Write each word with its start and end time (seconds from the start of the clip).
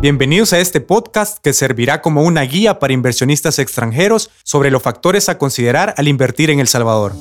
Bienvenidos 0.00 0.54
a 0.54 0.58
este 0.60 0.80
podcast 0.80 1.40
que 1.42 1.52
servirá 1.52 2.00
como 2.00 2.22
una 2.22 2.40
guía 2.40 2.78
para 2.78 2.94
inversionistas 2.94 3.58
extranjeros 3.58 4.30
sobre 4.44 4.70
los 4.70 4.82
factores 4.82 5.28
a 5.28 5.36
considerar 5.36 5.92
al 5.98 6.08
invertir 6.08 6.48
en 6.48 6.58
El 6.58 6.68
Salvador. 6.68 7.12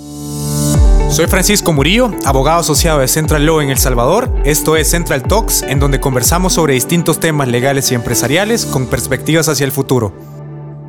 Soy 1.09 1.27
Francisco 1.27 1.73
Murillo, 1.73 2.09
abogado 2.23 2.61
asociado 2.61 2.99
de 2.99 3.09
Central 3.09 3.45
Law 3.45 3.59
en 3.59 3.69
El 3.69 3.79
Salvador. 3.79 4.33
Esto 4.45 4.77
es 4.77 4.89
Central 4.89 5.23
Talks, 5.23 5.63
en 5.63 5.81
donde 5.81 5.99
conversamos 5.99 6.53
sobre 6.53 6.73
distintos 6.73 7.19
temas 7.19 7.49
legales 7.49 7.91
y 7.91 7.95
empresariales 7.95 8.65
con 8.65 8.87
perspectivas 8.87 9.49
hacia 9.49 9.65
el 9.65 9.73
futuro. 9.73 10.13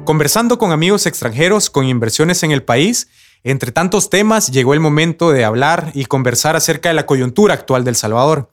Conversando 0.04 0.59
con 0.59 0.70
amigos 0.70 1.07
extranjeros 1.07 1.70
con 1.70 1.86
inversiones 1.86 2.45
en 2.45 2.52
el 2.52 2.62
país, 2.62 3.09
entre 3.43 3.72
tantos 3.72 4.11
temas 4.11 4.52
llegó 4.52 4.75
el 4.75 4.80
momento 4.80 5.32
de 5.32 5.45
hablar 5.45 5.91
y 5.95 6.04
conversar 6.04 6.54
acerca 6.54 6.91
de 6.91 6.95
la 6.95 7.07
coyuntura 7.07 7.54
actual 7.54 7.82
del 7.82 7.96
Salvador. 7.96 8.50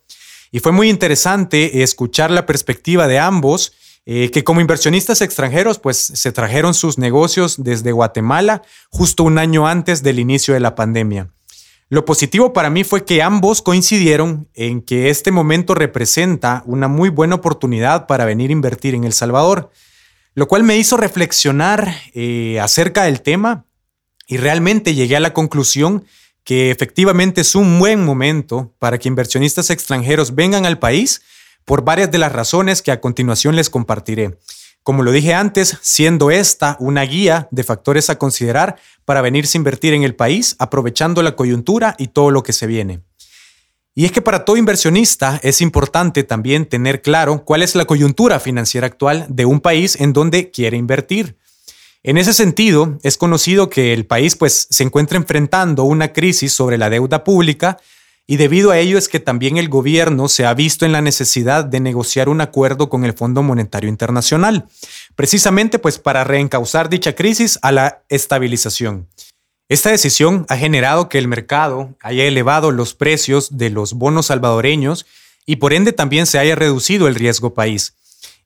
Y 0.51 0.59
fue 0.59 0.71
muy 0.71 0.89
interesante 0.89 1.83
escuchar 1.83 2.31
la 2.31 2.45
perspectiva 2.45 3.07
de 3.07 3.19
ambos, 3.19 3.73
eh, 4.05 4.31
que 4.31 4.43
como 4.43 4.61
inversionistas 4.61 5.21
extranjeros, 5.21 5.79
pues 5.79 5.97
se 5.97 6.31
trajeron 6.31 6.73
sus 6.73 6.97
negocios 6.97 7.61
desde 7.61 7.91
Guatemala 7.91 8.61
justo 8.89 9.23
un 9.23 9.37
año 9.37 9.67
antes 9.67 10.03
del 10.03 10.19
inicio 10.19 10.53
de 10.53 10.61
la 10.61 10.75
pandemia. 10.75 11.29
Lo 11.89 12.03
positivo 12.03 12.51
para 12.51 12.69
mí 12.69 12.83
fue 12.83 13.05
que 13.05 13.21
ambos 13.21 13.61
coincidieron 13.61 14.49
en 14.53 14.81
que 14.81 15.09
este 15.09 15.31
momento 15.31 15.73
representa 15.73 16.63
una 16.65 16.89
muy 16.89 17.09
buena 17.09 17.35
oportunidad 17.35 18.07
para 18.07 18.25
venir 18.25 18.49
a 18.49 18.53
invertir 18.53 18.93
en 18.93 19.05
El 19.05 19.13
Salvador, 19.13 19.71
lo 20.35 20.49
cual 20.49 20.63
me 20.63 20.77
hizo 20.77 20.97
reflexionar 20.97 21.93
eh, 22.13 22.59
acerca 22.59 23.03
del 23.03 23.21
tema 23.21 23.65
y 24.27 24.35
realmente 24.35 24.95
llegué 24.95 25.15
a 25.15 25.21
la 25.21 25.33
conclusión 25.33 26.03
que 26.47 26.71
efectivamente 26.71 27.41
es 27.41 27.55
un 27.55 27.77
buen 27.77 28.05
momento 28.05 28.73
para 28.79 28.97
que 28.97 29.09
inversionistas 29.09 29.69
extranjeros 29.69 30.33
vengan 30.33 30.65
al 30.65 30.79
país 30.79 31.21
por 31.65 31.83
varias 31.83 32.09
de 32.09 32.19
las 32.19 32.31
razones 32.31 32.81
que 32.81 32.93
a 32.93 33.01
continuación 33.01 33.57
les 33.57 33.69
compartiré. 33.69 34.37
Como 34.81 35.03
lo 35.03 35.11
dije 35.11 35.33
antes, 35.33 35.77
siendo 35.81 36.31
esta 36.31 36.77
una 36.79 37.01
guía 37.01 37.49
de 37.51 37.65
factores 37.65 38.09
a 38.09 38.17
considerar 38.17 38.77
para 39.03 39.19
venirse 39.19 39.57
a 39.57 39.59
invertir 39.59 39.93
en 39.93 40.03
el 40.03 40.15
país, 40.15 40.55
aprovechando 40.57 41.21
la 41.21 41.35
coyuntura 41.35 41.95
y 41.97 42.07
todo 42.07 42.31
lo 42.31 42.43
que 42.43 42.53
se 42.53 42.65
viene. 42.65 43.01
Y 43.93 44.05
es 44.05 44.13
que 44.13 44.21
para 44.21 44.45
todo 44.45 44.55
inversionista 44.55 45.41
es 45.43 45.59
importante 45.59 46.23
también 46.23 46.65
tener 46.65 47.01
claro 47.01 47.43
cuál 47.43 47.61
es 47.61 47.75
la 47.75 47.83
coyuntura 47.83 48.39
financiera 48.39 48.87
actual 48.87 49.25
de 49.27 49.43
un 49.43 49.59
país 49.59 49.99
en 49.99 50.13
donde 50.13 50.49
quiere 50.49 50.77
invertir. 50.77 51.35
En 52.07 52.17
ese 52.17 52.31
sentido, 52.31 52.97
es 53.03 53.17
conocido 53.17 53.69
que 53.69 53.91
el 53.91 54.05
país 54.05 54.37
pues, 54.37 54.67
se 54.69 54.83
encuentra 54.83 55.17
enfrentando 55.17 55.83
una 55.83 56.13
crisis 56.13 56.53
sobre 56.53 56.77
la 56.77 56.89
deuda 56.89 57.25
pública 57.25 57.79
y 58.25 58.37
debido 58.37 58.71
a 58.71 58.77
ello 58.79 58.97
es 58.97 59.09
que 59.09 59.19
también 59.19 59.57
el 59.57 59.67
gobierno 59.67 60.29
se 60.29 60.45
ha 60.45 60.53
visto 60.53 60.85
en 60.85 60.93
la 60.93 61.01
necesidad 61.01 61.65
de 61.65 61.81
negociar 61.81 62.29
un 62.29 62.39
acuerdo 62.39 62.87
con 62.87 63.03
el 63.03 63.11
Fondo 63.11 63.43
Monetario 63.43 63.89
Internacional, 63.89 64.69
precisamente 65.15 65.79
pues 65.79 65.99
para 65.99 66.23
reencauzar 66.23 66.87
dicha 66.87 67.13
crisis 67.13 67.59
a 67.61 67.73
la 67.73 68.03
estabilización. 68.07 69.09
Esta 69.67 69.89
decisión 69.89 70.45
ha 70.47 70.55
generado 70.55 71.09
que 71.09 71.17
el 71.17 71.27
mercado 71.27 71.93
haya 71.99 72.23
elevado 72.23 72.71
los 72.71 72.93
precios 72.93 73.57
de 73.57 73.69
los 73.69 73.91
bonos 73.91 74.27
salvadoreños 74.27 75.05
y 75.45 75.57
por 75.57 75.73
ende 75.73 75.91
también 75.91 76.25
se 76.25 76.39
haya 76.39 76.55
reducido 76.55 77.09
el 77.09 77.15
riesgo 77.15 77.53
país. 77.53 77.96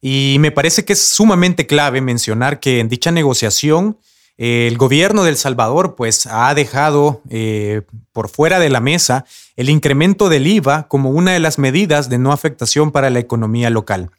Y 0.01 0.37
me 0.39 0.51
parece 0.51 0.83
que 0.83 0.93
es 0.93 1.07
sumamente 1.07 1.67
clave 1.67 2.01
mencionar 2.01 2.59
que 2.59 2.79
en 2.79 2.89
dicha 2.89 3.11
negociación 3.11 3.97
el 4.37 4.75
gobierno 4.77 5.23
de 5.23 5.29
El 5.29 5.37
Salvador 5.37 5.93
pues 5.95 6.25
ha 6.25 6.51
dejado 6.55 7.21
eh, 7.29 7.83
por 8.11 8.27
fuera 8.27 8.59
de 8.59 8.69
la 8.69 8.79
mesa 8.79 9.25
el 9.55 9.69
incremento 9.69 10.29
del 10.29 10.47
IVA 10.47 10.87
como 10.87 11.11
una 11.11 11.33
de 11.33 11.39
las 11.39 11.59
medidas 11.59 12.09
de 12.09 12.17
no 12.17 12.31
afectación 12.31 12.91
para 12.91 13.11
la 13.11 13.19
economía 13.19 13.69
local. 13.69 14.09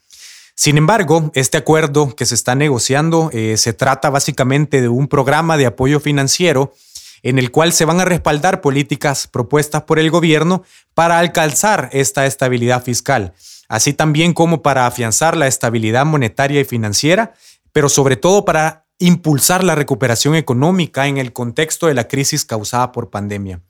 Sin 0.54 0.78
embargo, 0.78 1.32
este 1.34 1.58
acuerdo 1.58 2.14
que 2.14 2.26
se 2.26 2.36
está 2.36 2.54
negociando 2.54 3.30
eh, 3.32 3.56
se 3.56 3.72
trata 3.72 4.10
básicamente 4.10 4.80
de 4.80 4.88
un 4.88 5.08
programa 5.08 5.56
de 5.56 5.66
apoyo 5.66 5.98
financiero 5.98 6.72
en 7.24 7.38
el 7.40 7.50
cual 7.50 7.72
se 7.72 7.84
van 7.84 8.00
a 8.00 8.04
respaldar 8.04 8.60
políticas 8.60 9.26
propuestas 9.26 9.82
por 9.82 9.98
el 9.98 10.10
gobierno 10.10 10.62
para 10.94 11.18
alcanzar 11.18 11.88
esta 11.92 12.26
estabilidad 12.26 12.84
fiscal, 12.84 13.32
así 13.72 13.94
también 13.94 14.34
como 14.34 14.60
para 14.60 14.86
afianzar 14.86 15.34
la 15.34 15.46
estabilidad 15.46 16.04
monetaria 16.04 16.60
y 16.60 16.64
financiera, 16.64 17.32
pero 17.72 17.88
sobre 17.88 18.16
todo 18.16 18.44
para 18.44 18.84
impulsar 18.98 19.64
la 19.64 19.74
recuperación 19.74 20.34
económica 20.34 21.06
en 21.06 21.16
el 21.16 21.32
contexto 21.32 21.86
de 21.86 21.94
la 21.94 22.06
crisis 22.06 22.44
causada 22.44 22.92
por 22.92 23.08
pandemia. 23.08 23.62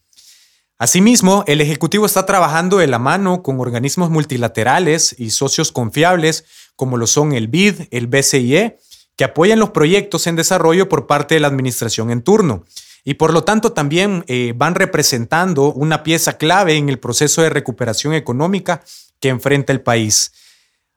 Asimismo, 0.76 1.44
el 1.46 1.60
Ejecutivo 1.60 2.04
está 2.04 2.26
trabajando 2.26 2.78
de 2.78 2.88
la 2.88 2.98
mano 2.98 3.44
con 3.44 3.60
organismos 3.60 4.10
multilaterales 4.10 5.14
y 5.16 5.30
socios 5.30 5.70
confiables 5.70 6.46
como 6.74 6.96
lo 6.96 7.06
son 7.06 7.32
el 7.32 7.46
BID, 7.46 7.82
el 7.92 8.08
BCIE, 8.08 8.78
que 9.14 9.22
apoyan 9.22 9.60
los 9.60 9.70
proyectos 9.70 10.26
en 10.26 10.34
desarrollo 10.34 10.88
por 10.88 11.06
parte 11.06 11.36
de 11.36 11.40
la 11.40 11.46
administración 11.46 12.10
en 12.10 12.22
turno 12.22 12.64
y 13.04 13.14
por 13.14 13.32
lo 13.32 13.44
tanto 13.44 13.70
también 13.72 14.24
eh, 14.26 14.52
van 14.56 14.74
representando 14.74 15.72
una 15.72 16.02
pieza 16.02 16.38
clave 16.38 16.74
en 16.74 16.88
el 16.88 16.98
proceso 16.98 17.40
de 17.42 17.50
recuperación 17.50 18.14
económica 18.14 18.82
que 19.22 19.30
enfrenta 19.30 19.72
el 19.72 19.80
país. 19.80 20.32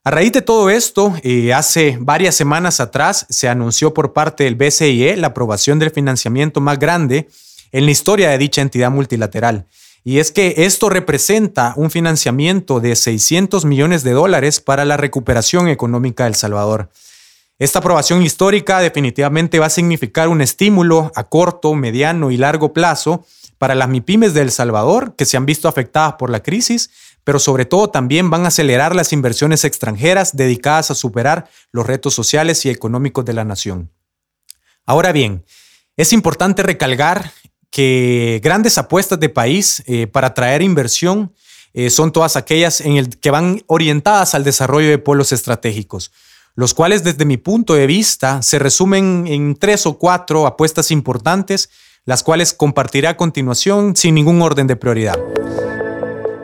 A 0.04 0.12
raíz 0.12 0.34
de 0.34 0.42
todo 0.42 0.70
esto, 0.70 1.16
eh, 1.24 1.54
hace 1.54 1.98
varias 2.00 2.36
semanas 2.36 2.80
atrás 2.80 3.26
se 3.30 3.48
anunció 3.48 3.94
por 3.94 4.14
parte 4.14 4.44
del 4.44 4.56
BCIE 4.56 5.16
la 5.16 5.28
aprobación 5.28 5.80
del 5.80 5.92
financiamiento 5.92 6.60
más 6.60 6.78
grande 6.78 7.30
en 7.72 7.86
la 7.86 7.92
historia 7.92 8.30
de 8.30 8.38
dicha 8.38 8.62
entidad 8.62 8.92
multilateral. 8.92 9.66
Y 10.04 10.20
es 10.20 10.32
que 10.32 10.54
esto 10.58 10.90
representa 10.90 11.74
un 11.76 11.90
financiamiento 11.90 12.80
de 12.80 12.96
600 12.96 13.66
millones 13.66 14.04
de 14.04 14.12
dólares 14.12 14.60
para 14.60 14.86
la 14.86 14.98
recuperación 14.98 15.68
económica 15.68 16.24
de 16.24 16.30
El 16.30 16.36
Salvador. 16.36 16.92
Esta 17.58 17.80
aprobación 17.80 18.22
histórica 18.22 18.80
definitivamente 18.80 19.60
va 19.60 19.68
a 19.68 19.72
significar 19.72 20.28
un 20.28 20.42
estímulo 20.42 21.12
a 21.16 21.24
corto, 21.24 21.74
mediano 21.74 22.30
y 22.30 22.38
largo 22.38 22.74
plazo 22.74 23.26
para 23.58 23.76
las 23.76 23.90
MIPIMES 23.90 24.34
de 24.34 24.42
El 24.42 24.52
Salvador 24.52 25.16
que 25.16 25.26
se 25.26 25.38
han 25.38 25.46
visto 25.46 25.68
afectadas 25.68 26.16
por 26.20 26.30
la 26.30 26.44
crisis 26.44 26.92
pero 27.26 27.40
sobre 27.40 27.66
todo 27.66 27.90
también 27.90 28.30
van 28.30 28.46
a 28.46 28.48
acelerar 28.48 28.96
las 28.96 29.12
inversiones 29.12 29.66
extranjeras 29.66 30.38
dedicadas 30.38 30.92
a 30.92 30.96
superar 30.96 31.50
los 31.72 31.86
retos 31.86 32.14
sociales 32.14 32.66
y 32.66 32.70
económicos 32.70 33.26
de 33.26 33.34
la 33.34 33.44
nación. 33.44 33.92
Ahora 34.86 35.12
bien, 35.12 35.44
es 35.98 36.14
importante 36.14 36.62
recalcar 36.64 37.32
que 37.72 38.40
grandes 38.44 38.78
apuestas 38.78 39.20
de 39.20 39.30
país 39.30 39.84
eh, 39.88 40.08
para 40.08 40.28
atraer 40.28 40.62
inversión 40.62 41.34
eh, 41.74 41.90
son 41.90 42.12
todas 42.12 42.36
aquellas 42.38 42.80
en 42.80 42.96
el 42.96 43.18
que 43.18 43.32
van 43.32 43.64
orientadas 43.68 44.36
al 44.36 44.44
desarrollo 44.44 44.90
de 44.90 45.00
polos 45.00 45.32
estratégicos, 45.32 46.12
los 46.54 46.76
cuales 46.76 47.04
desde 47.04 47.26
mi 47.26 47.38
punto 47.38 47.74
de 47.74 47.88
vista 47.88 48.44
se 48.44 48.60
resumen 48.60 49.26
en 49.28 49.56
tres 49.56 49.88
o 49.88 49.98
cuatro 49.98 50.46
apuestas 50.46 50.92
importantes, 50.92 51.70
las 52.06 52.22
cuales 52.22 52.54
compartiré 52.54 53.08
a 53.08 53.18
continuación 53.18 53.96
sin 53.96 54.14
ningún 54.14 54.42
orden 54.44 54.68
de 54.68 54.76
prioridad. 54.76 55.20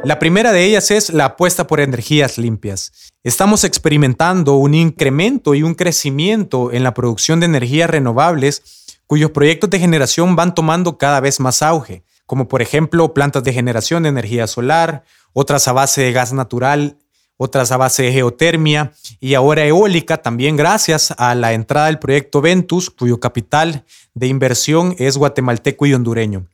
La 0.03 0.17
primera 0.17 0.51
de 0.51 0.65
ellas 0.65 0.89
es 0.89 1.11
la 1.11 1.25
apuesta 1.25 1.67
por 1.67 1.79
energías 1.79 2.39
limpias. 2.39 3.11
Estamos 3.23 3.63
experimentando 3.63 4.55
un 4.55 4.73
incremento 4.73 5.53
y 5.53 5.61
un 5.61 5.75
crecimiento 5.75 6.71
en 6.71 6.83
la 6.83 6.95
producción 6.95 7.39
de 7.39 7.45
energías 7.45 7.87
renovables 7.87 8.97
cuyos 9.05 9.29
proyectos 9.29 9.69
de 9.69 9.79
generación 9.79 10.35
van 10.35 10.55
tomando 10.55 10.97
cada 10.97 11.19
vez 11.19 11.39
más 11.39 11.61
auge, 11.61 12.03
como 12.25 12.47
por 12.47 12.63
ejemplo 12.63 13.13
plantas 13.13 13.43
de 13.43 13.53
generación 13.53 14.01
de 14.01 14.09
energía 14.09 14.47
solar, 14.47 15.03
otras 15.33 15.67
a 15.67 15.73
base 15.73 16.01
de 16.01 16.11
gas 16.13 16.33
natural, 16.33 16.97
otras 17.37 17.71
a 17.71 17.77
base 17.77 18.01
de 18.03 18.11
geotermia 18.11 18.93
y 19.19 19.35
ahora 19.35 19.65
eólica 19.65 20.17
también 20.23 20.55
gracias 20.55 21.13
a 21.15 21.35
la 21.35 21.53
entrada 21.53 21.87
del 21.87 21.99
proyecto 21.99 22.41
Ventus, 22.41 22.89
cuyo 22.89 23.19
capital 23.19 23.85
de 24.15 24.27
inversión 24.27 24.95
es 24.97 25.15
guatemalteco 25.17 25.85
y 25.85 25.93
hondureño. 25.93 26.47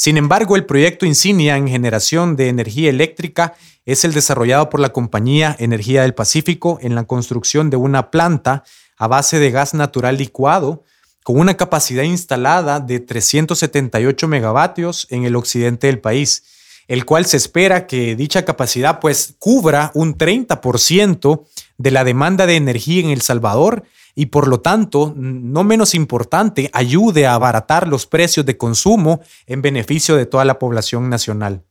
Sin 0.00 0.16
embargo, 0.16 0.56
el 0.56 0.64
proyecto 0.64 1.04
insignia 1.04 1.58
en 1.58 1.68
generación 1.68 2.34
de 2.34 2.48
energía 2.48 2.88
eléctrica 2.88 3.52
es 3.84 4.02
el 4.06 4.14
desarrollado 4.14 4.70
por 4.70 4.80
la 4.80 4.94
compañía 4.94 5.54
Energía 5.58 6.00
del 6.00 6.14
Pacífico 6.14 6.78
en 6.80 6.94
la 6.94 7.04
construcción 7.04 7.68
de 7.68 7.76
una 7.76 8.10
planta 8.10 8.64
a 8.96 9.08
base 9.08 9.38
de 9.38 9.50
gas 9.50 9.74
natural 9.74 10.16
licuado 10.16 10.84
con 11.22 11.38
una 11.38 11.58
capacidad 11.58 12.02
instalada 12.02 12.80
de 12.80 13.00
378 13.00 14.26
megavatios 14.26 15.06
en 15.10 15.26
el 15.26 15.36
occidente 15.36 15.88
del 15.88 16.00
país, 16.00 16.44
el 16.88 17.04
cual 17.04 17.26
se 17.26 17.36
espera 17.36 17.86
que 17.86 18.16
dicha 18.16 18.46
capacidad 18.46 19.00
pues 19.00 19.34
cubra 19.38 19.90
un 19.92 20.16
30% 20.16 21.44
de 21.80 21.90
la 21.90 22.04
demanda 22.04 22.46
de 22.46 22.56
energía 22.56 23.00
en 23.00 23.08
El 23.08 23.22
Salvador 23.22 23.84
y 24.14 24.26
por 24.26 24.48
lo 24.48 24.60
tanto, 24.60 25.14
no 25.16 25.64
menos 25.64 25.94
importante, 25.94 26.68
ayude 26.74 27.26
a 27.26 27.32
abaratar 27.34 27.88
los 27.88 28.06
precios 28.06 28.44
de 28.44 28.58
consumo 28.58 29.20
en 29.46 29.62
beneficio 29.62 30.14
de 30.14 30.26
toda 30.26 30.44
la 30.44 30.58
población 30.58 31.08
nacional. 31.08 31.62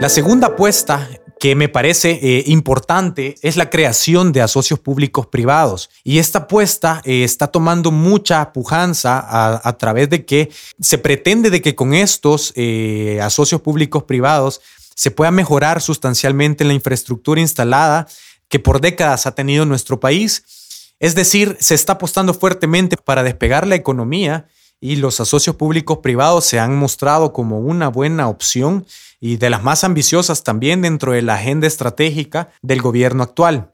La 0.00 0.08
segunda 0.08 0.48
apuesta 0.48 1.10
que 1.38 1.54
me 1.54 1.68
parece 1.68 2.18
eh, 2.22 2.44
importante 2.46 3.34
es 3.42 3.58
la 3.58 3.68
creación 3.68 4.32
de 4.32 4.40
asocios 4.40 4.80
públicos 4.80 5.26
privados. 5.26 5.90
Y 6.04 6.18
esta 6.18 6.40
apuesta 6.40 7.02
eh, 7.04 7.22
está 7.22 7.48
tomando 7.48 7.90
mucha 7.90 8.52
pujanza 8.52 9.24
a, 9.62 9.72
través 9.76 10.08
de 10.08 10.24
que 10.24 10.48
se 10.80 10.96
pretende 10.96 11.50
de 11.50 11.60
que 11.60 11.74
con 11.74 11.92
estos 11.92 12.54
eh, 12.56 13.20
asocios 13.22 13.60
públicos 13.60 14.04
privados 14.04 14.62
se 14.96 15.10
pueda 15.10 15.30
mejorar 15.30 15.80
sustancialmente 15.80 16.64
la 16.64 16.72
infraestructura 16.72 17.40
instalada 17.40 18.08
que 18.48 18.58
por 18.58 18.80
décadas 18.80 19.26
ha 19.26 19.34
tenido 19.34 19.64
nuestro 19.66 20.00
país. 20.00 20.94
Es 20.98 21.14
decir, 21.14 21.56
se 21.60 21.74
está 21.74 21.94
apostando 21.94 22.34
fuertemente 22.34 22.96
para 22.96 23.22
despegar 23.22 23.66
la 23.66 23.76
economía 23.76 24.48
y 24.80 24.96
los 24.96 25.20
asocios 25.20 25.56
públicos 25.56 25.98
privados 25.98 26.44
se 26.44 26.58
han 26.58 26.76
mostrado 26.76 27.32
como 27.32 27.60
una 27.60 27.88
buena 27.88 28.28
opción 28.28 28.86
y 29.20 29.36
de 29.36 29.50
las 29.50 29.62
más 29.62 29.84
ambiciosas 29.84 30.44
también 30.44 30.82
dentro 30.82 31.12
de 31.12 31.22
la 31.22 31.34
agenda 31.34 31.66
estratégica 31.66 32.50
del 32.62 32.80
gobierno 32.80 33.22
actual. 33.22 33.72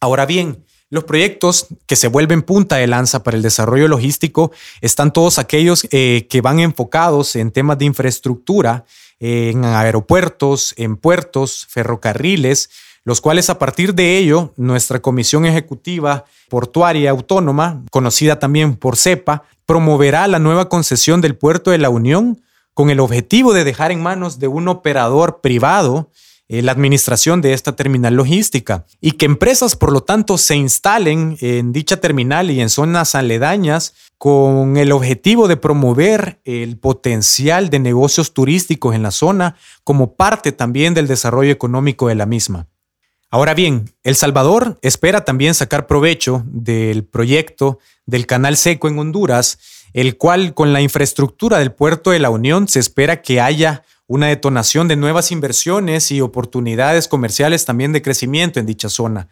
Ahora 0.00 0.24
bien, 0.24 0.64
los 0.88 1.04
proyectos 1.04 1.68
que 1.86 1.94
se 1.94 2.08
vuelven 2.08 2.42
punta 2.42 2.76
de 2.76 2.88
lanza 2.88 3.22
para 3.22 3.36
el 3.36 3.42
desarrollo 3.42 3.86
logístico 3.86 4.50
están 4.80 5.12
todos 5.12 5.38
aquellos 5.38 5.86
eh, 5.92 6.26
que 6.28 6.40
van 6.40 6.58
enfocados 6.58 7.36
en 7.36 7.52
temas 7.52 7.78
de 7.78 7.84
infraestructura, 7.84 8.84
en 9.20 9.64
aeropuertos, 9.64 10.74
en 10.76 10.96
puertos, 10.96 11.66
ferrocarriles, 11.68 12.70
los 13.04 13.20
cuales 13.20 13.50
a 13.50 13.58
partir 13.58 13.94
de 13.94 14.18
ello 14.18 14.52
nuestra 14.56 15.00
Comisión 15.00 15.46
Ejecutiva 15.46 16.24
Portuaria 16.48 17.10
Autónoma, 17.10 17.84
conocida 17.90 18.38
también 18.38 18.76
por 18.76 18.96
CEPA, 18.96 19.44
promoverá 19.66 20.26
la 20.26 20.38
nueva 20.38 20.68
concesión 20.68 21.20
del 21.20 21.36
puerto 21.36 21.70
de 21.70 21.78
la 21.78 21.90
Unión 21.90 22.42
con 22.74 22.90
el 22.90 23.00
objetivo 23.00 23.52
de 23.52 23.64
dejar 23.64 23.92
en 23.92 24.02
manos 24.02 24.38
de 24.38 24.48
un 24.48 24.68
operador 24.68 25.40
privado 25.40 26.10
eh, 26.52 26.62
la 26.62 26.72
administración 26.72 27.42
de 27.42 27.52
esta 27.52 27.76
terminal 27.76 28.14
logística 28.14 28.84
y 29.00 29.12
que 29.12 29.24
empresas, 29.24 29.76
por 29.76 29.92
lo 29.92 30.00
tanto, 30.00 30.36
se 30.36 30.56
instalen 30.56 31.36
en 31.40 31.70
dicha 31.70 31.98
terminal 31.98 32.50
y 32.50 32.60
en 32.60 32.70
zonas 32.70 33.14
aledañas 33.14 33.94
con 34.18 34.76
el 34.76 34.90
objetivo 34.90 35.46
de 35.46 35.56
promover 35.56 36.40
el 36.44 36.76
potencial 36.76 37.70
de 37.70 37.78
negocios 37.78 38.34
turísticos 38.34 38.96
en 38.96 39.04
la 39.04 39.12
zona 39.12 39.54
como 39.84 40.16
parte 40.16 40.50
también 40.50 40.92
del 40.92 41.06
desarrollo 41.06 41.52
económico 41.52 42.08
de 42.08 42.16
la 42.16 42.26
misma. 42.26 42.66
Ahora 43.30 43.54
bien, 43.54 43.94
El 44.02 44.16
Salvador 44.16 44.76
espera 44.82 45.24
también 45.24 45.54
sacar 45.54 45.86
provecho 45.86 46.42
del 46.46 47.04
proyecto 47.04 47.78
del 48.06 48.26
Canal 48.26 48.56
Seco 48.56 48.88
en 48.88 48.98
Honduras, 48.98 49.60
el 49.92 50.16
cual 50.16 50.52
con 50.54 50.72
la 50.72 50.80
infraestructura 50.80 51.60
del 51.60 51.70
puerto 51.70 52.10
de 52.10 52.18
la 52.18 52.30
Unión 52.30 52.66
se 52.66 52.80
espera 52.80 53.22
que 53.22 53.40
haya 53.40 53.84
una 54.10 54.26
detonación 54.26 54.88
de 54.88 54.96
nuevas 54.96 55.30
inversiones 55.30 56.10
y 56.10 56.20
oportunidades 56.20 57.06
comerciales 57.06 57.64
también 57.64 57.92
de 57.92 58.02
crecimiento 58.02 58.58
en 58.58 58.66
dicha 58.66 58.88
zona. 58.88 59.28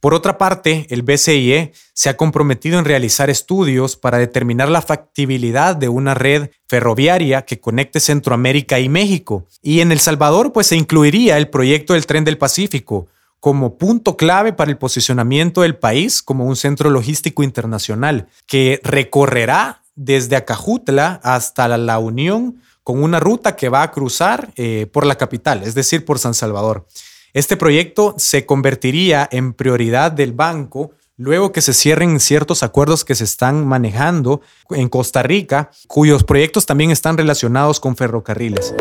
Por 0.00 0.12
otra 0.12 0.38
parte, 0.38 0.88
el 0.90 1.02
BCIE 1.02 1.72
se 1.92 2.08
ha 2.08 2.16
comprometido 2.16 2.80
en 2.80 2.84
realizar 2.84 3.30
estudios 3.30 3.94
para 3.94 4.18
determinar 4.18 4.70
la 4.70 4.82
factibilidad 4.82 5.76
de 5.76 5.88
una 5.88 6.14
red 6.14 6.50
ferroviaria 6.66 7.42
que 7.42 7.60
conecte 7.60 8.00
Centroamérica 8.00 8.80
y 8.80 8.88
México. 8.88 9.46
Y 9.62 9.82
en 9.82 9.92
El 9.92 10.00
Salvador, 10.00 10.52
pues 10.52 10.66
se 10.66 10.74
incluiría 10.74 11.38
el 11.38 11.48
proyecto 11.48 11.92
del 11.92 12.06
Tren 12.06 12.24
del 12.24 12.38
Pacífico, 12.38 13.06
como 13.38 13.78
punto 13.78 14.16
clave 14.16 14.52
para 14.52 14.72
el 14.72 14.78
posicionamiento 14.78 15.62
del 15.62 15.76
país 15.76 16.22
como 16.22 16.44
un 16.44 16.56
centro 16.56 16.90
logístico 16.90 17.44
internacional 17.44 18.26
que 18.48 18.80
recorrerá 18.82 19.82
desde 19.94 20.34
Acajutla 20.34 21.20
hasta 21.22 21.68
la 21.68 21.98
Unión 22.00 22.60
con 22.88 23.02
una 23.02 23.20
ruta 23.20 23.54
que 23.54 23.68
va 23.68 23.82
a 23.82 23.90
cruzar 23.90 24.50
eh, 24.56 24.86
por 24.90 25.04
la 25.04 25.16
capital, 25.16 25.62
es 25.62 25.74
decir, 25.74 26.06
por 26.06 26.18
San 26.18 26.32
Salvador. 26.32 26.86
Este 27.34 27.58
proyecto 27.58 28.14
se 28.16 28.46
convertiría 28.46 29.28
en 29.30 29.52
prioridad 29.52 30.10
del 30.10 30.32
banco 30.32 30.92
luego 31.18 31.52
que 31.52 31.60
se 31.60 31.74
cierren 31.74 32.18
ciertos 32.18 32.62
acuerdos 32.62 33.04
que 33.04 33.14
se 33.14 33.24
están 33.24 33.66
manejando 33.66 34.40
en 34.70 34.88
Costa 34.88 35.22
Rica, 35.22 35.70
cuyos 35.86 36.24
proyectos 36.24 36.64
también 36.64 36.90
están 36.90 37.18
relacionados 37.18 37.78
con 37.78 37.94
ferrocarriles. 37.94 38.74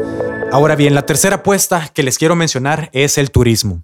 Ahora 0.53 0.77
bien, 0.77 0.95
la 0.95 1.05
tercera 1.05 1.37
apuesta 1.37 1.89
que 1.93 2.03
les 2.03 2.17
quiero 2.17 2.37
mencionar 2.37 2.89
es 2.93 3.17
el 3.17 3.29
turismo. 3.29 3.83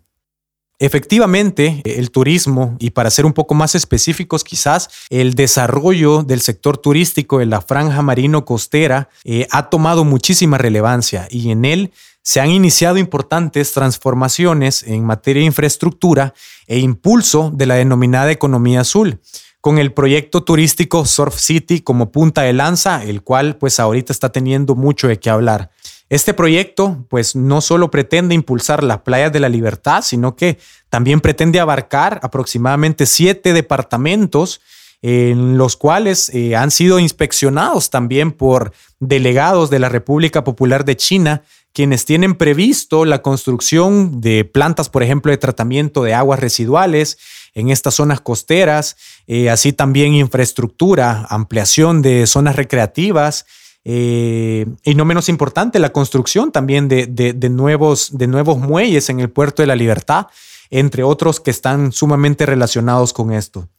Efectivamente, 0.83 1.81
el 1.85 2.11
turismo, 2.11 2.75
y 2.77 2.89
para 2.89 3.09
ser 3.09 3.25
un 3.25 3.31
poco 3.31 3.55
más 3.55 3.73
específicos 3.73 4.43
quizás, 4.43 4.89
el 5.09 5.33
desarrollo 5.33 6.23
del 6.23 6.41
sector 6.41 6.77
turístico 6.77 7.39
de 7.39 7.45
la 7.45 7.61
franja 7.61 8.01
marino 8.01 8.43
costera 8.43 9.07
eh, 9.23 9.47
ha 9.49 9.69
tomado 9.69 10.03
muchísima 10.03 10.57
relevancia 10.57 11.25
y 11.31 11.51
en 11.51 11.63
él 11.63 11.93
se 12.21 12.41
han 12.41 12.49
iniciado 12.49 12.97
importantes 12.97 13.71
transformaciones 13.71 14.83
en 14.83 15.05
materia 15.05 15.39
de 15.39 15.45
infraestructura 15.45 16.33
e 16.67 16.79
impulso 16.79 17.49
de 17.55 17.65
la 17.65 17.75
denominada 17.75 18.31
economía 18.31 18.81
azul 18.81 19.21
con 19.61 19.77
el 19.77 19.93
proyecto 19.93 20.43
turístico 20.43 21.05
Surf 21.05 21.39
City 21.39 21.79
como 21.79 22.11
punta 22.11 22.41
de 22.41 22.51
lanza, 22.51 23.05
el 23.05 23.21
cual 23.21 23.55
pues 23.55 23.79
ahorita 23.79 24.11
está 24.11 24.33
teniendo 24.33 24.75
mucho 24.75 25.07
de 25.07 25.17
qué 25.17 25.29
hablar. 25.29 25.71
Este 26.09 26.33
proyecto, 26.33 27.05
pues, 27.09 27.35
no 27.35 27.61
solo 27.61 27.89
pretende 27.89 28.35
impulsar 28.35 28.83
las 28.83 29.01
playas 29.01 29.31
de 29.31 29.39
la 29.39 29.49
libertad, 29.49 30.01
sino 30.03 30.35
que 30.35 30.59
también 30.89 31.21
pretende 31.21 31.59
abarcar 31.59 32.19
aproximadamente 32.23 33.05
siete 33.05 33.53
departamentos 33.53 34.61
en 35.01 35.57
los 35.57 35.75
cuales 35.75 36.29
eh, 36.33 36.55
han 36.55 36.71
sido 36.71 36.97
inspeccionados 36.97 37.89
también 37.89 38.31
por 38.31 38.71
delegados 38.99 39.69
de 39.69 39.79
la 39.79 39.89
República 39.89 40.45
Popular 40.45 40.85
de 40.85 40.95
China, 40.95 41.43
quienes 41.73 42.05
tienen 42.05 42.35
previsto 42.35 43.03
la 43.03 43.21
construcción 43.21 44.21
de 44.21 44.45
plantas, 44.45 44.89
por 44.89 45.03
ejemplo, 45.03 45.31
de 45.31 45.37
tratamiento 45.37 46.03
de 46.03 46.13
aguas 46.13 46.39
residuales 46.39 47.17
en 47.53 47.69
estas 47.69 47.95
zonas 47.95 48.21
costeras, 48.21 48.95
eh, 49.27 49.49
así 49.49 49.73
también 49.73 50.13
infraestructura, 50.13 51.25
ampliación 51.29 52.01
de 52.01 52.25
zonas 52.25 52.55
recreativas 52.55 53.45
eh, 53.85 54.65
y 54.83 54.95
no 54.95 55.05
menos 55.05 55.29
importante, 55.29 55.79
la 55.79 55.91
construcción 55.91 56.51
también 56.51 56.87
de, 56.87 57.49
nuevos, 57.49 58.17
de 58.17 58.27
nuevos 58.27 58.57
muelles 58.57 59.09
en 59.09 59.19
el 59.19 59.29
puerto 59.29 59.61
de 59.61 59.67
la 59.67 59.75
libertad, 59.75 60.27
entre 60.69 61.03
otros 61.03 61.39
que 61.39 61.51
están 61.51 61.91
sumamente 61.91 62.45
relacionados 62.45 63.13
con 63.13 63.31
esto. 63.31 63.69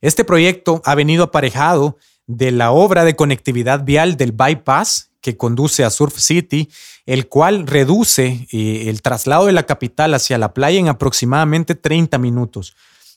Este 0.00 0.24
proyecto 0.24 0.80
ha 0.84 0.94
venido 0.94 1.24
aparejado 1.24 1.98
de 2.26 2.52
la 2.52 2.70
obra 2.70 3.04
de 3.04 3.16
conectividad 3.16 3.84
vial 3.84 4.16
del 4.16 4.32
bypass 4.32 5.10
que 5.20 5.36
conduce 5.36 5.84
a 5.84 5.90
Surf 5.90 6.16
City, 6.18 6.70
el 7.04 7.28
cual 7.28 7.66
reduce 7.66 8.46
eh, 8.52 8.84
el 8.88 9.02
traslado 9.02 9.46
de 9.46 9.52
la 9.52 9.64
capital 9.64 10.14
hacia 10.14 10.38
la 10.38 10.54
playa 10.54 10.78
en 10.78 10.88
aproximadamente 10.88 11.74
30 11.74 12.16
minutos. 12.18 12.74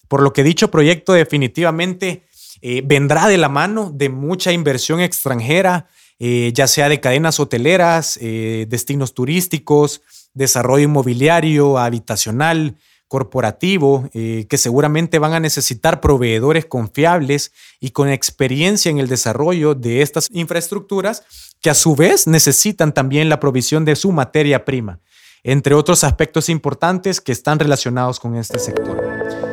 Por 0.10 0.22
lo 0.22 0.34
que 0.34 0.44
dicho 0.44 0.70
proyecto 0.70 1.14
definitivamente 1.14 2.24
eh, 2.62 2.82
vendrá 2.86 3.28
de 3.28 3.38
la 3.38 3.50
mano 3.50 3.92
de 3.94 4.10
mucha 4.10 4.52
inversión 4.52 5.00
extranjera, 5.00 5.88
eh, 6.26 6.54
ya 6.54 6.68
sea 6.68 6.88
de 6.88 7.02
cadenas 7.02 7.42
hoteleras, 7.42 8.18
eh, 8.22 8.66
destinos 8.70 9.14
turísticos, 9.14 10.04
desarrollo 10.34 10.86
inmobiliario, 10.86 11.78
habitacional, 11.78 12.78
corporativo, 13.10 14.10
eh, 14.14 14.46
que 14.50 14.58
seguramente 14.58 15.20
van 15.20 15.34
a 15.34 15.42
necesitar 15.42 16.00
proveedores 16.00 16.66
confiables 16.66 17.52
y 17.82 17.90
con 17.90 18.08
experiencia 18.08 18.90
en 18.90 19.00
el 19.00 19.10
desarrollo 19.10 19.76
de 19.76 20.02
estas 20.02 20.30
infraestructuras, 20.32 21.24
que 21.60 21.70
a 21.70 21.74
su 21.74 21.94
vez 21.94 22.26
necesitan 22.26 22.94
también 22.94 23.28
la 23.28 23.42
provisión 23.42 23.84
de 23.84 23.98
su 23.98 24.14
materia 24.14 24.64
prima, 24.64 25.02
entre 25.44 25.76
otros 25.76 26.06
aspectos 26.06 26.48
importantes 26.48 27.20
que 27.20 27.34
están 27.34 27.60
relacionados 27.60 28.22
con 28.22 28.38
este 28.38 28.60
sector. 28.60 28.98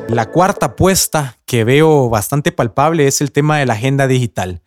La 0.09 0.27
cuarta 0.31 0.67
apuesta 0.67 1.37
que 1.47 1.65
veo 1.65 2.09
bastante 2.09 2.53
palpable 2.53 3.09
es 3.09 3.21
el 3.21 3.33
tema 3.33 3.59
de 3.59 3.67
la 3.67 3.73
agenda 3.73 4.07
digital. 4.07 4.63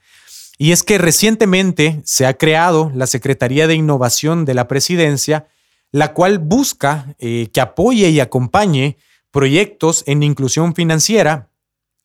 Y 0.64 0.72
es 0.72 0.82
que 0.82 0.98
recientemente 0.98 2.00
se 2.06 2.26
ha 2.26 2.36
creado 2.36 2.90
la 2.96 3.06
Secretaría 3.06 3.68
de 3.68 3.76
Innovación 3.76 4.46
de 4.46 4.54
la 4.54 4.70
Presidencia, 4.70 5.46
la 5.92 6.14
cual 6.14 6.40
busca 6.40 7.18
eh, 7.20 7.50
que 7.52 7.60
apoye 7.60 8.10
y 8.12 8.22
acompañe 8.22 8.96
proyectos 9.30 10.06
en 10.08 10.24
inclusión 10.24 10.74
financiera, 10.74 11.50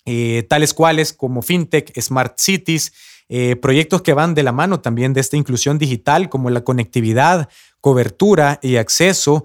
eh, 0.07 0.45
tales 0.49 0.75
cuales 0.75 1.13
como 1.13 1.41
FinTech, 1.41 1.97
Smart 2.01 2.37
Cities, 2.41 2.93
eh, 3.29 3.55
proyectos 3.55 4.03
que 4.03 4.13
van 4.13 4.35
de 4.35 4.43
la 4.43 4.51
mano 4.51 4.81
también 4.81 5.13
de 5.13 5.21
esta 5.21 5.37
inclusión 5.37 5.79
digital, 5.79 6.29
como 6.29 6.51
la 6.51 6.65
conectividad, 6.65 7.49
cobertura 7.81 8.59
y 8.61 8.75
acceso, 8.75 9.45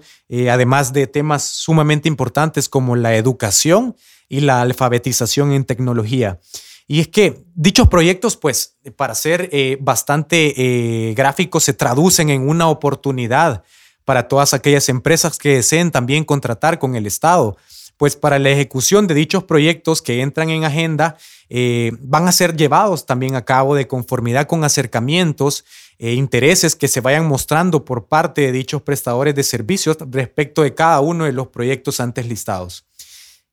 además 0.50 0.92
de 0.92 1.06
temas 1.06 1.44
sumamente 1.44 2.08
importantes 2.08 2.68
como 2.68 2.96
la 2.96 3.14
educación 3.14 3.94
y 4.28 4.40
la 4.40 4.60
alfabetización 4.60 5.52
en 5.52 5.64
tecnología. 5.64 6.40
Y 6.86 7.00
es 7.00 7.08
que 7.08 7.44
dichos 7.54 7.88
proyectos, 7.88 8.36
pues, 8.36 8.76
para 8.96 9.14
ser 9.14 9.48
eh, 9.52 9.78
bastante 9.80 10.54
eh, 10.56 11.14
gráficos, 11.14 11.64
se 11.64 11.72
traducen 11.72 12.28
en 12.28 12.48
una 12.48 12.68
oportunidad 12.68 13.64
para 14.04 14.28
todas 14.28 14.52
aquellas 14.52 14.88
empresas 14.88 15.38
que 15.38 15.56
deseen 15.56 15.90
también 15.90 16.24
contratar 16.24 16.78
con 16.78 16.94
el 16.94 17.06
Estado. 17.06 17.56
Pues 17.96 18.16
para 18.16 18.38
la 18.38 18.50
ejecución 18.50 19.06
de 19.06 19.14
dichos 19.14 19.44
proyectos 19.44 20.02
que 20.02 20.20
entran 20.20 20.50
en 20.50 20.64
agenda, 20.64 21.16
eh, 21.48 21.92
van 22.00 22.26
a 22.28 22.32
ser 22.32 22.56
llevados 22.56 23.06
también 23.06 23.36
a 23.36 23.44
cabo 23.44 23.74
de 23.74 23.86
conformidad 23.86 24.46
con 24.46 24.64
acercamientos 24.64 25.64
e 25.98 26.14
intereses 26.14 26.74
que 26.74 26.88
se 26.88 27.00
vayan 27.00 27.26
mostrando 27.26 27.84
por 27.84 28.08
parte 28.08 28.40
de 28.42 28.52
dichos 28.52 28.82
prestadores 28.82 29.34
de 29.34 29.44
servicios 29.44 29.96
respecto 30.10 30.62
de 30.62 30.74
cada 30.74 31.00
uno 31.00 31.24
de 31.24 31.32
los 31.32 31.48
proyectos 31.48 32.00
antes 32.00 32.26
listados. 32.26 32.84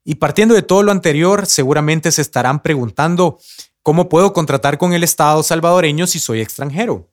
Y 0.04 0.16
partiendo 0.16 0.56
de 0.56 0.64
todo 0.64 0.84
lo 0.84 0.92
anterior, 0.92 1.46
seguramente 1.46 2.12
se 2.12 2.22
estarán 2.22 2.62
preguntando, 2.62 3.40
¿cómo 3.84 4.10
puedo 4.10 4.34
contratar 4.34 4.78
con 4.78 4.94
el 4.94 5.04
Estado 5.04 5.44
salvadoreño 5.44 6.08
si 6.08 6.20
soy 6.20 6.42
extranjero? 6.42 7.10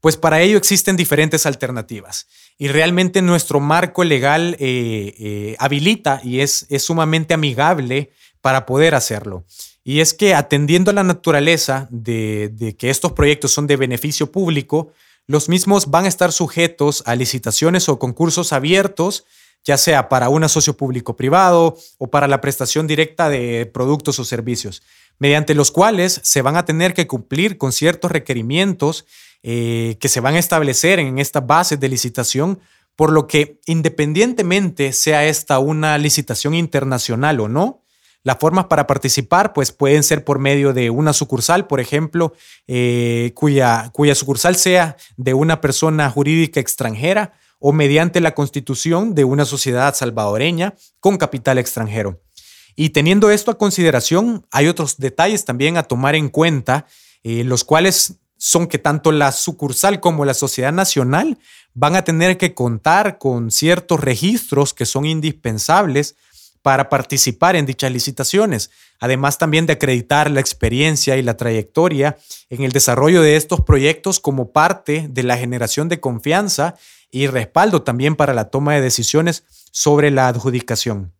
Pues 0.00 0.16
para 0.16 0.40
ello 0.40 0.56
existen 0.56 0.96
diferentes 0.96 1.44
alternativas 1.46 2.28
y 2.56 2.68
realmente 2.68 3.20
nuestro 3.20 3.58
marco 3.58 4.04
legal 4.04 4.56
eh, 4.60 5.14
eh, 5.18 5.56
habilita 5.58 6.20
y 6.22 6.40
es, 6.40 6.66
es 6.68 6.84
sumamente 6.84 7.34
amigable 7.34 8.12
para 8.40 8.64
poder 8.64 8.94
hacerlo. 8.94 9.44
Y 9.82 10.00
es 10.00 10.14
que 10.14 10.34
atendiendo 10.34 10.92
a 10.92 10.94
la 10.94 11.02
naturaleza 11.02 11.88
de, 11.90 12.50
de 12.52 12.76
que 12.76 12.90
estos 12.90 13.12
proyectos 13.12 13.52
son 13.52 13.66
de 13.66 13.76
beneficio 13.76 14.30
público, 14.30 14.92
los 15.26 15.48
mismos 15.48 15.90
van 15.90 16.04
a 16.04 16.08
estar 16.08 16.32
sujetos 16.32 17.02
a 17.04 17.16
licitaciones 17.16 17.88
o 17.88 17.98
concursos 17.98 18.52
abiertos, 18.52 19.24
ya 19.68 19.76
sea 19.76 20.08
para 20.08 20.30
un 20.30 20.48
socio 20.48 20.78
público-privado 20.78 21.76
o 21.98 22.06
para 22.06 22.26
la 22.26 22.40
prestación 22.40 22.86
directa 22.86 23.28
de 23.28 23.66
productos 23.66 24.18
o 24.18 24.24
servicios, 24.24 24.82
mediante 25.18 25.54
los 25.54 25.70
cuales 25.70 26.22
se 26.24 26.40
van 26.40 26.56
a 26.56 26.64
tener 26.64 26.94
que 26.94 27.06
cumplir 27.06 27.58
con 27.58 27.72
ciertos 27.72 28.10
requerimientos 28.10 29.04
eh, 29.42 29.98
que 30.00 30.08
se 30.08 30.20
van 30.20 30.36
a 30.36 30.38
establecer 30.38 31.00
en 31.00 31.18
esta 31.18 31.40
base 31.40 31.76
de 31.76 31.86
licitación, 31.86 32.60
por 32.96 33.12
lo 33.12 33.26
que 33.26 33.60
independientemente 33.66 34.94
sea 34.94 35.26
esta 35.26 35.58
una 35.58 35.98
licitación 35.98 36.54
internacional 36.54 37.38
o 37.38 37.48
no, 37.48 37.82
las 38.24 38.38
formas 38.38 38.66
para 38.66 38.86
participar 38.86 39.52
pues 39.52 39.70
pueden 39.70 40.02
ser 40.02 40.24
por 40.24 40.38
medio 40.38 40.72
de 40.72 40.88
una 40.88 41.12
sucursal, 41.12 41.66
por 41.66 41.78
ejemplo, 41.78 42.32
eh, 42.66 43.32
cuya 43.34 43.92
sucursal 44.14 44.56
sea 44.56 44.96
de 45.18 45.34
una 45.34 45.60
persona 45.60 46.08
jurídica 46.08 46.58
extranjera 46.58 47.34
o 47.58 47.72
mediante 47.72 48.20
la 48.20 48.34
constitución 48.34 49.14
de 49.14 49.24
una 49.24 49.44
sociedad 49.44 49.94
salvadoreña 49.94 50.74
con 51.00 51.16
capital 51.16 51.58
extranjero. 51.58 52.20
Y 52.76 52.90
teniendo 52.90 53.30
esto 53.30 53.50
a 53.50 53.58
consideración, 53.58 54.46
hay 54.52 54.68
otros 54.68 54.98
detalles 54.98 55.44
también 55.44 55.76
a 55.76 55.82
tomar 55.82 56.14
en 56.14 56.28
cuenta, 56.28 56.86
eh, 57.24 57.42
los 57.42 57.64
cuales 57.64 58.20
son 58.36 58.68
que 58.68 58.78
tanto 58.78 59.10
la 59.10 59.32
sucursal 59.32 59.98
como 59.98 60.24
la 60.24 60.34
sociedad 60.34 60.72
nacional 60.72 61.38
van 61.74 61.96
a 61.96 62.04
tener 62.04 62.38
que 62.38 62.54
contar 62.54 63.18
con 63.18 63.50
ciertos 63.50 63.98
registros 64.00 64.74
que 64.74 64.86
son 64.86 65.06
indispensables 65.06 66.14
para 66.62 66.88
participar 66.88 67.56
en 67.56 67.66
dichas 67.66 67.90
licitaciones, 67.90 68.70
además 69.00 69.38
también 69.38 69.66
de 69.66 69.72
acreditar 69.74 70.30
la 70.30 70.40
experiencia 70.40 71.16
y 71.16 71.22
la 71.22 71.36
trayectoria 71.36 72.16
en 72.50 72.62
el 72.62 72.72
desarrollo 72.72 73.22
de 73.22 73.36
estos 73.36 73.60
proyectos 73.62 74.20
como 74.20 74.52
parte 74.52 75.06
de 75.08 75.22
la 75.22 75.36
generación 75.36 75.88
de 75.88 76.00
confianza 76.00 76.76
y 77.10 77.26
respaldo 77.26 77.82
también 77.82 78.16
para 78.16 78.34
la 78.34 78.50
toma 78.50 78.74
de 78.74 78.80
decisiones 78.80 79.44
sobre 79.70 80.10
la 80.10 80.28
adjudicación. 80.28 81.12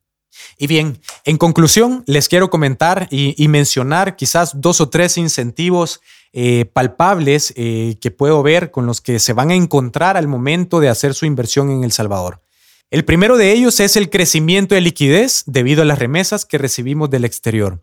Y 0.57 0.67
bien, 0.67 1.01
en 1.25 1.37
conclusión, 1.37 2.05
les 2.07 2.29
quiero 2.29 2.51
comentar 2.51 3.09
y, 3.11 3.49
mencionar 3.49 4.17
quizás 4.17 4.61
dos 4.61 4.81
o 4.81 4.89
tres 4.89 5.17
incentivos 5.17 6.01
eh, 6.33 6.67
palpables 6.73 7.53
eh, 7.57 7.97
que 8.01 8.11
puedo 8.11 8.43
ver 8.43 8.71
con 8.71 8.87
los 8.87 9.01
que 9.01 9.19
se 9.19 9.33
van 9.33 9.51
a 9.51 9.55
encontrar 9.55 10.17
al 10.17 10.29
momento 10.29 10.81
de 10.81 10.89
hacer 10.89 11.15
su 11.15 11.27
inversión 11.27 11.71
en 11.71 11.85
El 11.85 11.93
Salvador. 11.93 12.43
El 12.91 13.05
primero 13.05 13.37
de 13.37 13.53
ellos 13.53 13.81
es 13.81 13.97
el 13.97 14.11
crecimiento 14.11 14.75
de 14.75 14.81
liquidez 14.81 15.43
debido 15.47 15.83
a 15.83 15.85
las 15.85 15.99
remesas 15.99 16.45
que 16.45 16.59
recibimos 16.59 17.11
del 17.11 17.25
exterior, 17.25 17.83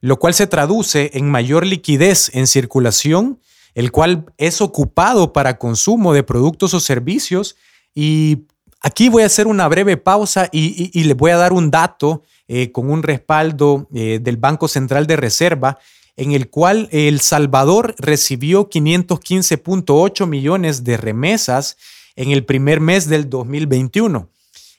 lo 0.00 0.18
cual 0.18 0.34
se 0.34 0.46
traduce 0.46 1.10
en 1.14 1.30
mayor 1.30 1.66
liquidez 1.66 2.30
en 2.34 2.46
circulación, 2.46 3.40
el 3.74 3.90
cual 3.90 4.26
es 4.38 4.60
ocupado 4.60 5.32
para 5.32 5.58
consumo 5.58 6.12
de 6.12 6.22
productos 6.22 6.74
o 6.74 6.80
servicios 6.80 7.56
y 7.94 8.46
Aquí 8.86 9.08
voy 9.08 9.22
a 9.22 9.26
hacer 9.26 9.46
una 9.46 9.66
breve 9.66 9.96
pausa 9.96 10.50
y, 10.52 10.90
y, 10.92 11.04
les 11.04 11.16
voy 11.16 11.30
a 11.30 11.38
dar 11.38 11.54
un 11.54 11.70
dato 11.70 12.22
eh, 12.48 12.70
con 12.70 12.90
un 12.90 13.02
respaldo 13.02 13.88
eh, 13.94 14.18
del 14.20 14.36
Banco 14.36 14.68
Central 14.68 15.06
de 15.06 15.16
Reserva 15.16 15.78
en 16.18 16.32
el 16.32 16.50
cual 16.50 16.90
El 16.92 17.20
Salvador 17.20 17.94
recibió 17.96 18.68
515.8 18.68 20.26
millones 20.26 20.84
de 20.84 20.98
remesas 20.98 21.78
en 22.14 22.30
el 22.30 22.44
primer 22.44 22.80
mes 22.80 23.08
del 23.08 23.30
2021. 23.30 24.28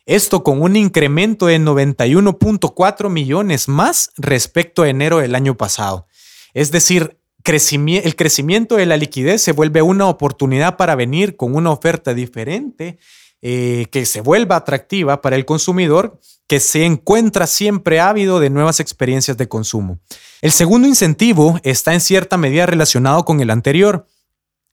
Esto 0.06 0.44
con 0.44 0.62
un 0.62 0.76
incremento 0.76 1.48
de 1.48 1.60
91.4 1.60 3.10
millones 3.10 3.68
más 3.68 4.12
respecto 4.18 4.84
a 4.84 4.90
enero 4.90 5.18
del 5.18 5.34
año 5.34 5.58
pasado. 5.58 6.06
Es 6.54 6.70
decir, 6.70 7.18
el 7.46 8.16
crecimiento 8.16 8.76
de 8.76 8.86
la 8.86 8.98
liquidez 8.98 9.42
se 9.42 9.52
vuelve 9.52 9.82
una 9.82 10.08
oportunidad 10.08 10.78
para 10.78 10.96
venir 10.96 11.36
con 11.36 11.56
una 11.56 11.72
oferta 11.72 12.14
diferente 12.14 12.98
eh, 13.42 13.86
que 13.92 14.06
se 14.08 14.22
vuelva 14.22 14.56
atractiva 14.56 15.22
para 15.22 15.36
el 15.36 15.46
consumidor 15.46 16.20
que 16.48 16.60
se 16.60 16.86
encuentra 16.86 17.46
siempre 17.46 18.00
ávido 18.00 18.40
de 18.40 18.50
nuevas 18.50 18.80
experiencias 18.80 19.38
de 19.38 19.48
consumo. 19.48 20.00
El 20.42 20.52
segundo 20.52 20.88
incentivo 20.88 21.60
está 21.64 21.94
en 21.94 22.02
cierta 22.02 22.38
medida 22.38 22.66
relacionado 22.66 23.26
con 23.26 23.42
el 23.42 23.50
anterior, 23.50 24.08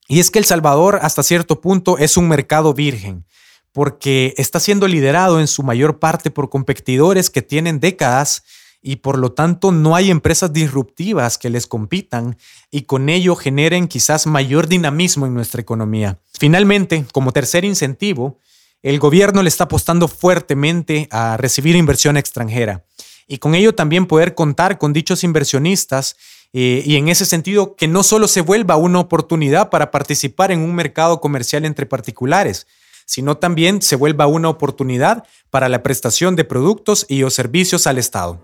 y 0.09 0.21
es 0.21 0.31
que 0.31 0.39
El 0.39 0.45
Salvador 0.45 1.01
hasta 1.03 1.23
cierto 1.23 1.61
punto 1.61 1.99
es 1.99 2.17
un 2.17 2.29
mercado 2.29 2.75
virgen, 2.75 3.27
porque 3.73 4.35
está 4.37 4.61
siendo 4.61 4.87
liderado 4.87 5.41
en 5.41 5.49
su 5.49 5.63
mayor 5.63 5.99
parte 5.99 6.31
por 6.31 6.51
competidores 6.51 7.31
que 7.31 7.43
tienen 7.43 7.81
décadas 7.81 8.43
y 8.83 8.97
por 8.97 9.17
lo 9.17 9.33
tanto 9.33 9.71
no 9.71 9.95
hay 9.95 10.11
empresas 10.11 10.53
disruptivas 10.53 11.39
que 11.39 11.51
les 11.51 11.67
compitan 11.67 12.37
y 12.71 12.83
con 12.83 13.09
ello 13.09 13.37
generen 13.37 13.87
quizás 13.87 14.27
mayor 14.27 14.67
dinamismo 14.67 15.27
en 15.27 15.35
nuestra 15.35 15.61
economía. 15.61 16.19
Finalmente, 16.39 17.07
como 17.13 17.33
tercer 17.33 17.65
incentivo, 17.65 18.39
el 18.83 18.99
gobierno 18.99 19.43
le 19.43 19.49
está 19.49 19.65
apostando 19.65 20.09
fuertemente 20.09 21.09
a 21.13 21.37
recibir 21.37 21.77
inversión 21.77 22.17
extranjera 22.17 22.85
y 23.29 23.39
con 23.39 23.55
ello 23.55 23.75
también 23.75 24.07
poder 24.07 24.35
contar 24.35 24.79
con 24.79 24.93
dichos 24.93 25.23
inversionistas 25.23 26.17
eh, 26.53 26.83
y 26.85 26.97
en 26.97 27.09
ese 27.09 27.25
sentido 27.25 27.77
que 27.77 27.89
no 27.89 28.03
solo 28.03 28.29
se 28.29 28.41
vuelva 28.41 28.77
una 28.77 28.99
oportunidad 28.99 29.71
para 29.71 29.91
participar 29.91 30.51
en 30.51 30.61
un 30.61 30.75
mercado 30.75 31.21
comercial 31.21 31.65
entre 31.65 31.87
particulares, 31.87 32.67
sino 33.07 33.37
también 33.37 33.81
se 33.81 33.97
vuelva 33.97 34.27
una 34.27 34.49
oportunidad 34.49 35.25
para 35.51 35.69
la 35.69 35.83
prestación 35.83 36.37
de 36.37 36.45
productos 36.45 37.07
y 37.09 37.23
o 37.23 37.31
servicios 37.31 37.87
al 37.87 37.99
Estado. 37.99 38.41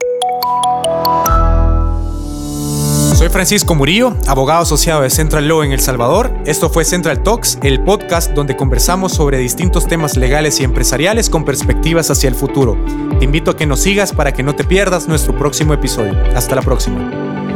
Soy 3.19 3.31
Francisco 3.31 3.75
Murillo, 3.75 4.17
abogado 4.29 4.63
asociado 4.63 5.03
de 5.03 5.11
Central 5.11 5.49
Law 5.49 5.65
en 5.65 5.73
El 5.73 5.81
Salvador. 5.81 6.33
Esto 6.47 6.71
fue 6.71 6.85
Central 6.85 7.25
Talks, 7.25 7.59
el 7.65 7.83
podcast 7.83 8.31
donde 8.31 8.57
conversamos 8.57 9.11
sobre 9.11 9.39
distintos 9.39 9.89
temas 9.89 10.17
legales 10.17 10.61
y 10.61 10.63
empresariales 10.63 11.29
con 11.29 11.45
perspectivas 11.45 12.13
hacia 12.13 12.29
el 12.29 12.37
futuro. 12.37 12.79
Te 13.19 13.25
invito 13.25 13.51
a 13.51 13.57
que 13.57 13.67
nos 13.67 13.81
sigas 13.81 14.13
para 14.13 14.33
que 14.33 14.45
no 14.45 14.55
te 14.55 14.63
pierdas 14.63 15.09
nuestro 15.09 15.37
próximo 15.37 15.75
episodio. 15.75 16.15
Hasta 16.37 16.55
la 16.55 16.63
próxima. 16.63 17.48